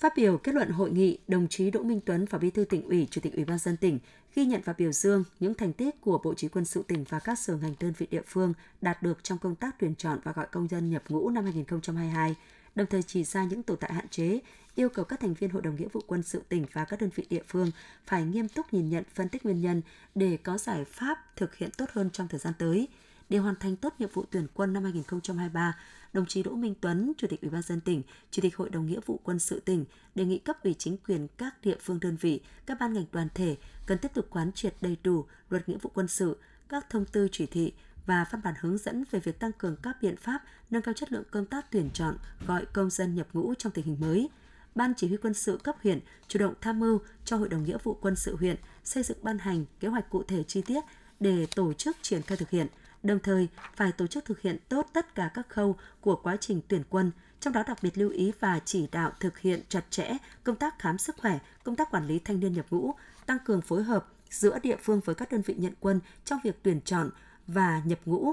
Phát 0.00 0.12
biểu 0.16 0.38
kết 0.38 0.54
luận 0.54 0.70
hội 0.70 0.90
nghị, 0.90 1.18
đồng 1.28 1.48
chí 1.48 1.70
Đỗ 1.70 1.82
Minh 1.82 2.00
Tuấn, 2.06 2.26
Phó 2.26 2.38
Bí 2.38 2.50
thư 2.50 2.64
tỉnh 2.64 2.88
ủy, 2.88 3.08
Chủ 3.10 3.20
tịch 3.20 3.34
Ủy 3.34 3.44
ban 3.44 3.58
dân 3.58 3.76
tỉnh 3.76 3.98
ghi 4.34 4.44
nhận 4.44 4.60
và 4.64 4.72
biểu 4.72 4.92
dương 4.92 5.24
những 5.40 5.54
thành 5.54 5.72
tích 5.72 6.00
của 6.00 6.18
Bộ 6.18 6.34
Chỉ 6.34 6.48
quân 6.48 6.64
sự 6.64 6.82
tỉnh 6.88 7.04
và 7.08 7.18
các 7.18 7.38
sở 7.38 7.56
ngành 7.56 7.74
đơn 7.80 7.92
vị 7.98 8.06
địa 8.10 8.22
phương 8.26 8.54
đạt 8.80 9.02
được 9.02 9.24
trong 9.24 9.38
công 9.38 9.54
tác 9.54 9.76
tuyển 9.78 9.94
chọn 9.94 10.18
và 10.24 10.32
gọi 10.32 10.46
công 10.52 10.68
dân 10.68 10.90
nhập 10.90 11.02
ngũ 11.08 11.30
năm 11.30 11.44
2022, 11.44 12.34
đồng 12.74 12.86
thời 12.86 13.02
chỉ 13.02 13.24
ra 13.24 13.44
những 13.44 13.62
tồn 13.62 13.76
tại 13.76 13.92
hạn 13.92 14.08
chế, 14.08 14.40
yêu 14.74 14.88
cầu 14.88 15.04
các 15.04 15.20
thành 15.20 15.34
viên 15.34 15.50
Hội 15.50 15.62
đồng 15.62 15.76
Nghĩa 15.76 15.88
vụ 15.92 16.00
quân 16.06 16.22
sự 16.22 16.42
tỉnh 16.48 16.66
và 16.72 16.84
các 16.84 17.00
đơn 17.00 17.10
vị 17.14 17.26
địa 17.30 17.42
phương 17.48 17.70
phải 18.06 18.24
nghiêm 18.24 18.48
túc 18.48 18.74
nhìn 18.74 18.90
nhận 18.90 19.04
phân 19.14 19.28
tích 19.28 19.44
nguyên 19.44 19.60
nhân 19.60 19.82
để 20.14 20.38
có 20.42 20.58
giải 20.58 20.84
pháp 20.84 21.18
thực 21.36 21.56
hiện 21.56 21.70
tốt 21.76 21.86
hơn 21.92 22.10
trong 22.10 22.28
thời 22.28 22.40
gian 22.40 22.54
tới. 22.58 22.88
Để 23.28 23.38
hoàn 23.38 23.54
thành 23.56 23.76
tốt 23.76 23.94
nhiệm 23.98 24.08
vụ 24.12 24.24
tuyển 24.30 24.46
quân 24.54 24.72
năm 24.72 24.82
2023, 24.82 25.76
đồng 26.12 26.26
chí 26.26 26.42
Đỗ 26.42 26.50
Minh 26.50 26.74
Tuấn, 26.80 27.12
Chủ 27.18 27.26
tịch 27.26 27.40
Ủy 27.40 27.50
ban 27.50 27.62
dân 27.62 27.80
tỉnh, 27.80 28.02
Chủ 28.30 28.42
tịch 28.42 28.56
Hội 28.56 28.70
đồng 28.70 28.86
Nghĩa 28.86 29.00
vụ 29.06 29.20
quân 29.24 29.38
sự 29.38 29.60
tỉnh 29.60 29.84
đề 30.14 30.24
nghị 30.24 30.38
cấp 30.38 30.56
ủy 30.64 30.74
chính 30.74 30.96
quyền 30.96 31.28
các 31.38 31.54
địa 31.62 31.76
phương 31.80 32.00
đơn 32.00 32.16
vị, 32.20 32.40
các 32.66 32.76
ban 32.80 32.92
ngành 32.92 33.04
đoàn 33.12 33.28
thể 33.34 33.56
cần 33.86 33.98
tiếp 33.98 34.10
tục 34.14 34.26
quán 34.30 34.52
triệt 34.52 34.74
đầy 34.80 34.96
đủ 35.02 35.24
luật 35.50 35.68
nghĩa 35.68 35.76
vụ 35.82 35.90
quân 35.94 36.08
sự, 36.08 36.36
các 36.68 36.90
thông 36.90 37.04
tư 37.04 37.28
chỉ 37.32 37.46
thị 37.46 37.72
và 38.06 38.26
văn 38.30 38.40
bản 38.44 38.54
hướng 38.60 38.78
dẫn 38.78 39.04
về 39.10 39.20
việc 39.20 39.38
tăng 39.38 39.52
cường 39.52 39.76
các 39.82 39.96
biện 40.02 40.16
pháp 40.16 40.42
nâng 40.70 40.82
cao 40.82 40.94
chất 40.94 41.12
lượng 41.12 41.24
công 41.30 41.46
tác 41.46 41.70
tuyển 41.70 41.90
chọn 41.94 42.16
gọi 42.46 42.66
công 42.72 42.90
dân 42.90 43.14
nhập 43.14 43.26
ngũ 43.32 43.54
trong 43.54 43.72
tình 43.72 43.84
hình 43.84 43.96
mới. 44.00 44.28
Ban 44.74 44.92
chỉ 44.96 45.08
huy 45.08 45.16
quân 45.16 45.34
sự 45.34 45.58
cấp 45.64 45.76
huyện 45.82 46.00
chủ 46.28 46.38
động 46.38 46.54
tham 46.60 46.80
mưu 46.80 46.98
cho 47.24 47.36
Hội 47.36 47.48
đồng 47.48 47.64
Nghĩa 47.64 47.78
vụ 47.82 47.98
quân 48.00 48.16
sự 48.16 48.36
huyện 48.36 48.56
xây 48.84 49.02
dựng 49.02 49.18
ban 49.22 49.38
hành 49.38 49.64
kế 49.80 49.88
hoạch 49.88 50.10
cụ 50.10 50.22
thể 50.22 50.42
chi 50.42 50.62
tiết 50.62 50.84
để 51.20 51.46
tổ 51.56 51.72
chức 51.72 51.96
triển 52.02 52.22
khai 52.22 52.36
thực 52.36 52.50
hiện– 52.50 52.66
đồng 53.04 53.18
thời 53.18 53.48
phải 53.76 53.92
tổ 53.92 54.06
chức 54.06 54.24
thực 54.24 54.40
hiện 54.40 54.56
tốt 54.68 54.90
tất 54.92 55.14
cả 55.14 55.30
các 55.34 55.48
khâu 55.48 55.76
của 56.00 56.16
quá 56.16 56.36
trình 56.40 56.60
tuyển 56.68 56.82
quân, 56.90 57.10
trong 57.40 57.52
đó 57.52 57.62
đặc 57.66 57.78
biệt 57.82 57.98
lưu 57.98 58.10
ý 58.10 58.32
và 58.40 58.60
chỉ 58.64 58.88
đạo 58.92 59.12
thực 59.20 59.38
hiện 59.38 59.60
chặt 59.68 59.84
chẽ 59.90 60.16
công 60.44 60.56
tác 60.56 60.78
khám 60.78 60.98
sức 60.98 61.16
khỏe, 61.16 61.38
công 61.64 61.76
tác 61.76 61.90
quản 61.90 62.06
lý 62.06 62.18
thanh 62.18 62.40
niên 62.40 62.52
nhập 62.52 62.66
ngũ, 62.70 62.94
tăng 63.26 63.38
cường 63.44 63.60
phối 63.60 63.82
hợp 63.82 64.08
giữa 64.30 64.58
địa 64.62 64.76
phương 64.82 65.00
với 65.04 65.14
các 65.14 65.32
đơn 65.32 65.42
vị 65.42 65.54
nhận 65.58 65.72
quân 65.80 66.00
trong 66.24 66.38
việc 66.44 66.58
tuyển 66.62 66.80
chọn 66.80 67.10
và 67.46 67.82
nhập 67.84 67.98
ngũ, 68.04 68.32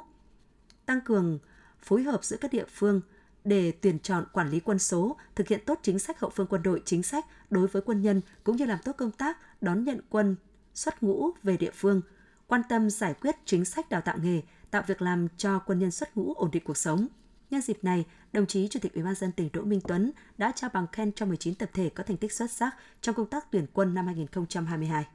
tăng 0.86 1.02
cường 1.02 1.40
phối 1.84 2.04
hợp 2.04 2.24
giữa 2.24 2.38
các 2.38 2.54
địa 2.54 2.66
phương 2.74 3.02
để 3.44 3.72
tuyển 3.72 4.00
chọn 4.00 4.26
quản 4.34 4.50
lý 4.50 4.60
quân 4.60 4.80
số, 4.80 5.18
thực 5.36 5.48
hiện 5.48 5.62
tốt 5.66 5.80
chính 5.84 6.00
sách 6.00 6.20
hậu 6.20 6.30
phương 6.30 6.48
quân 6.50 6.64
đội 6.64 6.82
chính 6.86 7.04
sách 7.04 7.26
đối 7.50 7.68
với 7.68 7.82
quân 7.82 8.02
nhân 8.02 8.22
cũng 8.44 8.56
như 8.56 8.66
làm 8.66 8.80
tốt 8.84 8.92
công 8.98 9.12
tác 9.12 9.62
đón 9.62 9.84
nhận 9.84 10.02
quân 10.10 10.36
xuất 10.74 11.04
ngũ 11.04 11.32
về 11.44 11.58
địa 11.58 11.72
phương, 11.74 12.02
quan 12.48 12.62
tâm 12.70 12.90
giải 12.90 13.14
quyết 13.14 13.36
chính 13.46 13.66
sách 13.66 13.90
đào 13.90 14.02
tạo 14.02 14.18
nghề, 14.18 14.42
tạo 14.72 14.84
việc 14.88 15.02
làm 15.02 15.28
cho 15.38 15.60
quân 15.60 15.80
nhân 15.80 15.92
xuất 15.92 16.18
ngũ 16.18 16.34
ổn 16.34 16.52
định 16.52 16.64
cuộc 16.66 16.78
sống. 16.78 17.08
Nhân 17.50 17.62
dịp 17.62 17.78
này, 17.82 18.06
đồng 18.34 18.46
chí 18.46 18.68
Chủ 18.68 18.80
tịch 18.80 18.94
Ủy 18.94 19.04
ban 19.04 19.16
dân 19.16 19.32
tỉnh 19.32 19.50
Đỗ 19.54 19.62
Minh 19.62 19.82
Tuấn 19.88 20.12
đã 20.38 20.52
trao 20.56 20.70
bằng 20.74 20.88
khen 20.92 21.12
cho 21.12 21.26
19 21.26 21.56
tập 21.56 21.70
thể 21.74 21.90
có 21.90 22.04
thành 22.04 22.18
tích 22.18 22.34
xuất 22.34 22.52
sắc 22.52 22.76
trong 23.02 23.16
công 23.16 23.30
tác 23.30 23.52
tuyển 23.52 23.66
quân 23.74 23.94
năm 23.94 24.06
2022. 24.06 25.06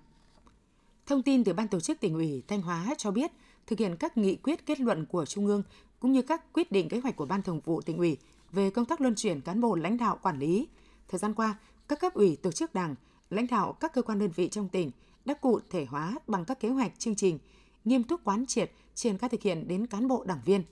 Thông 1.06 1.23
tin 1.23 1.44
từ 1.44 1.53
Ban 1.53 1.69
tổ 1.69 1.81
chức 1.81 2.00
tỉnh 2.00 2.14
ủy 2.14 2.43
Thanh 2.49 2.62
Hóa 2.62 2.94
cho 2.99 3.11
biết, 3.11 3.31
thực 3.67 3.79
hiện 3.79 3.97
các 3.97 4.17
nghị 4.17 4.37
quyết 4.37 4.67
kết 4.67 4.81
luận 4.81 5.06
của 5.06 5.25
Trung 5.25 5.47
ương 5.47 5.62
cũng 6.00 6.12
như 6.12 6.23
các 6.23 6.53
quyết 6.53 6.73
định 6.73 6.88
kế 6.88 7.00
hoạch 7.00 7.17
của 7.17 7.26
Ban 7.26 7.43
Thường 7.43 7.61
vụ 7.61 7.81
tỉnh 7.81 7.99
ủy 7.99 8.17
về 8.53 8.70
công 8.70 8.85
tác 8.85 9.00
luân 9.00 9.14
chuyển 9.14 9.41
cán 9.41 9.61
bộ 9.61 9.75
lãnh 9.75 9.97
đạo 9.97 10.19
quản 10.23 10.38
lý. 10.38 10.69
Thời 11.08 11.19
gian 11.19 11.35
qua, 11.35 11.58
các 11.88 12.00
cấp 12.00 12.14
ủy 12.14 12.37
tổ 12.37 12.53
chức 12.53 12.75
đảng, 12.75 12.94
lãnh 13.31 13.47
đạo 13.47 13.73
các 13.73 13.93
cơ 13.93 14.03
quan 14.03 14.19
đơn 14.19 14.31
vị 14.35 14.49
trong 14.49 14.69
tỉnh 14.69 14.91
đã 15.25 15.35
cụ 15.35 15.61
thể 15.70 15.85
hóa 15.85 16.14
bằng 16.26 16.44
các 16.44 16.61
kế 16.61 16.69
hoạch 16.69 16.99
chương 16.99 17.14
trình, 17.14 17.38
nghiêm 17.86 18.04
túc 18.04 18.24
quán 18.24 18.46
triệt 18.46 18.72
triển 18.94 19.18
khai 19.18 19.30
thực 19.30 19.42
hiện 19.42 19.68
đến 19.68 19.86
cán 19.86 20.08
bộ 20.08 20.24
đảng 20.24 20.40
viên. 20.44 20.62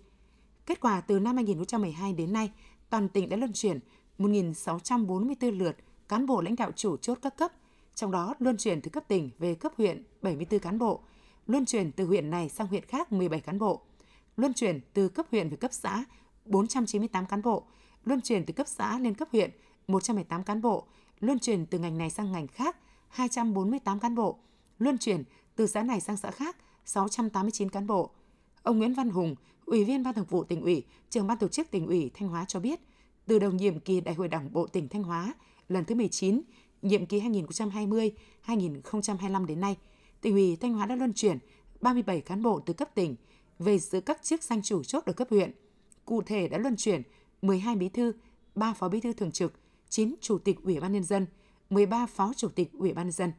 Kết 0.66 0.80
quả 0.80 1.00
từ 1.00 1.18
năm 1.18 1.36
2012 1.36 2.12
đến 2.12 2.32
nay, 2.32 2.50
toàn 2.90 3.08
tỉnh 3.08 3.28
đã 3.28 3.36
luân 3.36 3.52
chuyển 3.52 3.78
1.644 4.18 5.58
lượt 5.58 5.76
cán 6.08 6.26
bộ 6.26 6.40
lãnh 6.40 6.56
đạo 6.56 6.72
chủ 6.76 6.96
chốt 6.96 7.18
các 7.22 7.36
cấp, 7.36 7.52
trong 7.94 8.10
đó 8.10 8.34
luân 8.38 8.56
chuyển 8.56 8.80
từ 8.80 8.90
cấp 8.90 9.04
tỉnh 9.08 9.30
về 9.38 9.54
cấp 9.54 9.72
huyện 9.76 10.04
74 10.22 10.60
cán 10.60 10.78
bộ, 10.78 11.00
luân 11.46 11.66
chuyển 11.66 11.92
từ 11.92 12.04
huyện 12.04 12.30
này 12.30 12.48
sang 12.48 12.66
huyện 12.66 12.84
khác 12.84 13.12
17 13.12 13.40
cán 13.40 13.58
bộ, 13.58 13.80
luân 14.36 14.54
chuyển 14.54 14.80
từ 14.94 15.08
cấp 15.08 15.26
huyện 15.30 15.48
về 15.48 15.56
cấp 15.56 15.72
xã 15.72 16.04
498 16.44 17.26
cán 17.26 17.42
bộ, 17.42 17.64
luân 18.04 18.20
chuyển 18.20 18.44
từ 18.46 18.52
cấp 18.52 18.68
xã 18.68 18.98
lên 18.98 19.14
cấp 19.14 19.28
huyện 19.32 19.50
118 19.88 20.44
cán 20.44 20.62
bộ, 20.62 20.86
luân 21.20 21.38
chuyển 21.38 21.66
từ 21.66 21.78
ngành 21.78 21.98
này 21.98 22.10
sang 22.10 22.32
ngành 22.32 22.46
khác 22.46 22.76
248 23.08 24.00
cán 24.00 24.14
bộ, 24.14 24.38
luân 24.78 24.98
chuyển 24.98 25.24
từ 25.56 25.66
xã 25.66 25.82
này 25.82 26.00
sang 26.00 26.16
xã 26.16 26.30
khác 26.30 26.56
689 26.84 27.68
cán 27.68 27.86
bộ. 27.86 28.10
Ông 28.62 28.78
Nguyễn 28.78 28.94
Văn 28.94 29.10
Hùng, 29.10 29.34
Ủy 29.64 29.84
viên 29.84 30.02
Ban 30.02 30.14
Thường 30.14 30.26
vụ 30.28 30.44
tỉnh 30.44 30.62
ủy, 30.62 30.84
trưởng 31.10 31.26
ban 31.26 31.38
tổ 31.38 31.48
chức 31.48 31.70
tỉnh 31.70 31.86
ủy 31.86 32.10
Thanh 32.14 32.28
Hóa 32.28 32.44
cho 32.48 32.60
biết, 32.60 32.80
từ 33.26 33.38
đầu 33.38 33.50
nhiệm 33.50 33.80
kỳ 33.80 34.00
Đại 34.00 34.14
hội 34.14 34.28
Đảng 34.28 34.52
bộ 34.52 34.66
tỉnh 34.66 34.88
Thanh 34.88 35.02
Hóa 35.02 35.34
lần 35.68 35.84
thứ 35.84 35.94
19, 35.94 36.42
nhiệm 36.82 37.06
kỳ 37.06 37.20
2020-2025 37.20 39.46
đến 39.46 39.60
nay, 39.60 39.76
tỉnh 40.20 40.32
ủy 40.32 40.56
Thanh 40.56 40.74
Hóa 40.74 40.86
đã 40.86 40.96
luân 40.96 41.12
chuyển 41.12 41.38
37 41.80 42.20
cán 42.20 42.42
bộ 42.42 42.60
từ 42.60 42.72
cấp 42.72 42.94
tỉnh 42.94 43.16
về 43.58 43.78
giữ 43.78 44.00
các 44.00 44.22
chức 44.22 44.42
danh 44.42 44.62
chủ 44.62 44.84
chốt 44.84 45.04
ở 45.04 45.12
cấp 45.12 45.28
huyện. 45.30 45.52
Cụ 46.04 46.22
thể 46.22 46.48
đã 46.48 46.58
luân 46.58 46.76
chuyển 46.76 47.02
12 47.42 47.76
bí 47.76 47.88
thư, 47.88 48.12
3 48.54 48.72
phó 48.72 48.88
bí 48.88 49.00
thư 49.00 49.12
thường 49.12 49.32
trực, 49.32 49.52
9 49.88 50.14
chủ 50.20 50.38
tịch 50.38 50.56
ủy 50.62 50.80
ban 50.80 50.92
nhân 50.92 51.04
dân, 51.04 51.26
13 51.70 52.06
phó 52.06 52.32
chủ 52.36 52.48
tịch 52.48 52.72
ủy 52.72 52.92
ban 52.92 53.06
nhân 53.06 53.12
dân. 53.12 53.32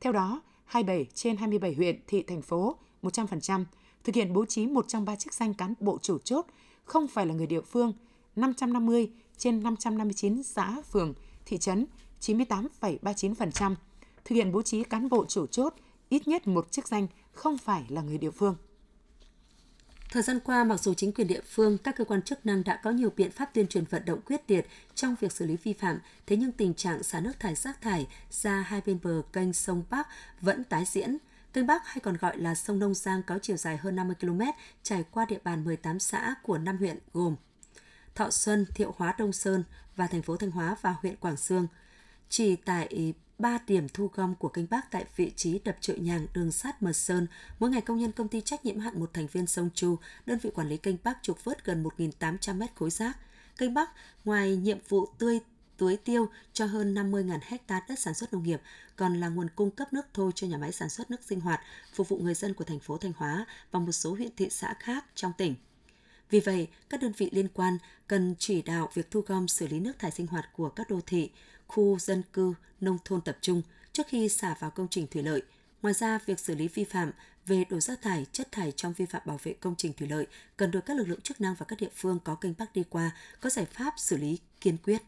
Theo 0.00 0.12
đó, 0.12 0.42
27 0.72 1.06
trên 1.14 1.36
27 1.36 1.74
huyện, 1.74 2.00
thị, 2.06 2.22
thành 2.22 2.42
phố 2.42 2.76
100%, 3.02 3.64
thực 4.04 4.14
hiện 4.14 4.32
bố 4.32 4.44
trí 4.44 4.66
một 4.66 4.88
trong 4.88 5.04
ba 5.04 5.16
chức 5.16 5.34
danh 5.34 5.54
cán 5.54 5.74
bộ 5.80 5.98
chủ 6.02 6.18
chốt 6.18 6.46
không 6.84 7.08
phải 7.08 7.26
là 7.26 7.34
người 7.34 7.46
địa 7.46 7.60
phương, 7.60 7.92
550 8.36 9.10
trên 9.36 9.62
559 9.62 10.42
xã, 10.42 10.82
phường, 10.92 11.14
thị 11.46 11.58
trấn 11.58 11.86
98,39%, 12.20 13.74
thực 14.24 14.34
hiện 14.34 14.52
bố 14.52 14.62
trí 14.62 14.84
cán 14.84 15.08
bộ 15.08 15.24
chủ 15.28 15.46
chốt 15.46 15.74
ít 16.08 16.28
nhất 16.28 16.46
một 16.46 16.72
chức 16.72 16.88
danh 16.88 17.06
không 17.32 17.58
phải 17.58 17.84
là 17.88 18.02
người 18.02 18.18
địa 18.18 18.30
phương. 18.30 18.56
Thời 20.12 20.22
gian 20.22 20.40
qua, 20.40 20.64
mặc 20.64 20.80
dù 20.80 20.94
chính 20.94 21.12
quyền 21.12 21.26
địa 21.26 21.40
phương, 21.46 21.78
các 21.78 21.96
cơ 21.96 22.04
quan 22.04 22.22
chức 22.22 22.46
năng 22.46 22.64
đã 22.64 22.80
có 22.82 22.90
nhiều 22.90 23.12
biện 23.16 23.30
pháp 23.30 23.54
tuyên 23.54 23.66
truyền 23.66 23.84
vận 23.84 24.04
động 24.04 24.20
quyết 24.20 24.50
liệt 24.50 24.66
trong 24.94 25.14
việc 25.20 25.32
xử 25.32 25.46
lý 25.46 25.56
vi 25.56 25.72
phạm, 25.72 25.98
thế 26.26 26.36
nhưng 26.36 26.52
tình 26.52 26.74
trạng 26.74 27.02
xả 27.02 27.20
nước 27.20 27.40
thải 27.40 27.54
rác 27.54 27.80
thải 27.80 28.06
ra 28.30 28.60
hai 28.60 28.80
bên 28.86 28.98
bờ 29.02 29.22
kênh 29.32 29.52
sông 29.52 29.82
Bắc 29.90 30.08
vẫn 30.40 30.64
tái 30.64 30.84
diễn. 30.84 31.16
Kênh 31.52 31.66
Bắc 31.66 31.86
hay 31.86 32.00
còn 32.00 32.16
gọi 32.16 32.38
là 32.38 32.54
sông 32.54 32.78
Nông 32.78 32.94
Giang 32.94 33.22
có 33.22 33.38
chiều 33.42 33.56
dài 33.56 33.76
hơn 33.76 33.96
50 33.96 34.16
km, 34.20 34.40
trải 34.82 35.04
qua 35.10 35.24
địa 35.24 35.38
bàn 35.44 35.64
18 35.64 35.98
xã 35.98 36.34
của 36.42 36.58
5 36.58 36.76
huyện 36.76 36.98
gồm 37.12 37.36
Thọ 38.14 38.30
Xuân, 38.30 38.66
Thiệu 38.74 38.94
Hóa 38.96 39.14
Đông 39.18 39.32
Sơn 39.32 39.64
và 39.96 40.06
thành 40.06 40.22
phố 40.22 40.36
Thanh 40.36 40.50
Hóa 40.50 40.76
và 40.80 40.94
huyện 41.00 41.16
Quảng 41.16 41.36
Sương. 41.36 41.66
Chỉ 42.28 42.56
tại 42.56 43.14
3 43.38 43.58
điểm 43.66 43.88
thu 43.88 44.10
gom 44.14 44.34
của 44.34 44.48
kênh 44.48 44.66
Bắc 44.70 44.90
tại 44.90 45.04
vị 45.16 45.32
trí 45.36 45.58
đập 45.58 45.76
chợ 45.80 45.94
nhàng 45.94 46.26
đường 46.34 46.52
sắt 46.52 46.82
mờ 46.82 46.92
Sơn, 46.92 47.26
mỗi 47.58 47.70
ngày 47.70 47.80
công 47.80 47.98
nhân 47.98 48.12
công 48.12 48.28
ty 48.28 48.40
trách 48.40 48.64
nhiệm 48.64 48.78
hạn 48.78 49.00
một 49.00 49.10
thành 49.12 49.26
viên 49.26 49.46
sông 49.46 49.70
Chu, 49.74 49.96
đơn 50.26 50.38
vị 50.42 50.50
quản 50.54 50.68
lý 50.68 50.76
kênh 50.76 50.96
Bắc 51.04 51.18
trục 51.22 51.44
vớt 51.44 51.64
gần 51.64 51.84
1.800 51.98 52.54
mét 52.54 52.70
khối 52.74 52.90
rác. 52.90 53.18
Kênh 53.56 53.74
Bắc, 53.74 53.90
ngoài 54.24 54.56
nhiệm 54.56 54.78
vụ 54.88 55.06
tươi 55.18 55.40
tưới 55.76 55.96
tiêu 55.96 56.28
cho 56.52 56.66
hơn 56.66 56.94
50.000 56.94 57.38
hecta 57.42 57.80
đất 57.88 57.98
sản 57.98 58.14
xuất 58.14 58.32
nông 58.32 58.42
nghiệp, 58.42 58.60
còn 58.96 59.20
là 59.20 59.28
nguồn 59.28 59.48
cung 59.56 59.70
cấp 59.70 59.92
nước 59.92 60.06
thô 60.14 60.30
cho 60.30 60.46
nhà 60.46 60.58
máy 60.58 60.72
sản 60.72 60.88
xuất 60.88 61.10
nước 61.10 61.22
sinh 61.22 61.40
hoạt, 61.40 61.60
phục 61.94 62.08
vụ 62.08 62.18
người 62.18 62.34
dân 62.34 62.54
của 62.54 62.64
thành 62.64 62.80
phố 62.80 62.96
Thanh 62.98 63.12
Hóa 63.16 63.46
và 63.70 63.80
một 63.80 63.92
số 63.92 64.14
huyện 64.14 64.30
thị 64.36 64.48
xã 64.50 64.74
khác 64.78 65.04
trong 65.14 65.32
tỉnh. 65.38 65.54
Vì 66.32 66.40
vậy, 66.40 66.68
các 66.90 67.00
đơn 67.02 67.12
vị 67.16 67.28
liên 67.32 67.48
quan 67.54 67.78
cần 68.08 68.34
chỉ 68.38 68.62
đạo 68.62 68.90
việc 68.94 69.10
thu 69.10 69.20
gom 69.20 69.48
xử 69.48 69.66
lý 69.66 69.80
nước 69.80 69.98
thải 69.98 70.10
sinh 70.10 70.26
hoạt 70.26 70.44
của 70.56 70.68
các 70.68 70.90
đô 70.90 71.00
thị, 71.06 71.30
khu 71.66 71.98
dân 71.98 72.22
cư, 72.32 72.54
nông 72.80 72.98
thôn 73.04 73.20
tập 73.20 73.38
trung 73.40 73.62
trước 73.92 74.06
khi 74.08 74.28
xả 74.28 74.54
vào 74.60 74.70
công 74.70 74.88
trình 74.90 75.06
thủy 75.06 75.22
lợi. 75.22 75.42
Ngoài 75.82 75.94
ra, 75.94 76.18
việc 76.26 76.40
xử 76.40 76.54
lý 76.54 76.68
vi 76.68 76.84
phạm 76.84 77.10
về 77.46 77.64
đổ 77.70 77.80
rác 77.80 78.02
thải, 78.02 78.26
chất 78.32 78.52
thải 78.52 78.72
trong 78.72 78.92
vi 78.92 79.06
phạm 79.06 79.22
bảo 79.24 79.40
vệ 79.42 79.52
công 79.52 79.74
trình 79.78 79.92
thủy 79.92 80.08
lợi 80.08 80.26
cần 80.56 80.70
được 80.70 80.80
các 80.86 80.96
lực 80.96 81.08
lượng 81.08 81.20
chức 81.20 81.40
năng 81.40 81.54
và 81.58 81.66
các 81.66 81.80
địa 81.80 81.90
phương 81.96 82.18
có 82.24 82.34
kênh 82.34 82.52
Bắc 82.58 82.72
đi 82.74 82.82
qua 82.90 83.10
có 83.40 83.50
giải 83.50 83.64
pháp 83.64 83.94
xử 83.96 84.16
lý 84.16 84.38
kiên 84.60 84.76
quyết. 84.84 85.02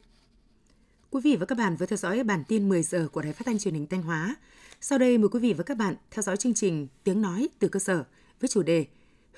Quý 1.10 1.20
vị 1.24 1.36
và 1.36 1.46
các 1.46 1.58
bạn 1.58 1.76
vừa 1.76 1.86
theo 1.86 1.96
dõi 1.96 2.24
bản 2.24 2.44
tin 2.48 2.68
10 2.68 2.82
giờ 2.82 3.08
của 3.12 3.22
Đài 3.22 3.32
Phát 3.32 3.46
thanh 3.46 3.58
Truyền 3.58 3.74
hình 3.74 3.86
Thanh 3.86 4.02
Hóa. 4.02 4.36
Sau 4.80 4.98
đây 4.98 5.18
mời 5.18 5.28
quý 5.28 5.40
vị 5.40 5.52
và 5.52 5.64
các 5.64 5.76
bạn 5.76 5.94
theo 6.10 6.22
dõi 6.22 6.36
chương 6.36 6.54
trình 6.54 6.88
Tiếng 7.04 7.22
nói 7.22 7.48
từ 7.58 7.68
cơ 7.68 7.80
sở 7.80 8.04
với 8.40 8.48
chủ 8.48 8.62
đề 8.62 8.86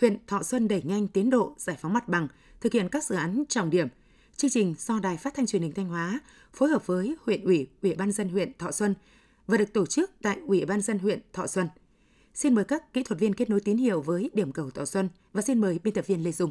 huyện 0.00 0.16
Thọ 0.26 0.42
Xuân 0.42 0.68
đẩy 0.68 0.82
nhanh 0.82 1.08
tiến 1.08 1.30
độ 1.30 1.54
giải 1.58 1.76
phóng 1.80 1.92
mặt 1.92 2.08
bằng, 2.08 2.28
thực 2.60 2.72
hiện 2.72 2.88
các 2.88 3.04
dự 3.04 3.14
án 3.14 3.44
trọng 3.48 3.70
điểm. 3.70 3.88
Chương 4.36 4.50
trình 4.50 4.74
do 4.78 4.98
Đài 4.98 5.16
Phát 5.16 5.34
thanh 5.34 5.46
Truyền 5.46 5.62
hình 5.62 5.72
Thanh 5.72 5.88
Hóa 5.88 6.20
phối 6.52 6.68
hợp 6.68 6.86
với 6.86 7.16
huyện 7.24 7.44
ủy, 7.44 7.68
Ủy 7.82 7.94
ban 7.94 8.12
dân 8.12 8.28
huyện 8.28 8.52
Thọ 8.58 8.72
Xuân 8.72 8.94
và 9.46 9.56
được 9.56 9.72
tổ 9.72 9.86
chức 9.86 10.10
tại 10.22 10.38
Ủy 10.46 10.64
ban 10.64 10.80
dân 10.80 10.98
huyện 10.98 11.20
Thọ 11.32 11.46
Xuân. 11.46 11.68
Xin 12.34 12.54
mời 12.54 12.64
các 12.64 12.92
kỹ 12.92 13.02
thuật 13.02 13.20
viên 13.20 13.34
kết 13.34 13.50
nối 13.50 13.60
tín 13.60 13.76
hiệu 13.76 14.00
với 14.00 14.30
điểm 14.34 14.52
cầu 14.52 14.70
Thọ 14.70 14.84
Xuân 14.84 15.08
và 15.32 15.42
xin 15.42 15.60
mời 15.60 15.78
biên 15.84 15.94
tập 15.94 16.06
viên 16.06 16.24
Lê 16.24 16.32
Dung. 16.32 16.50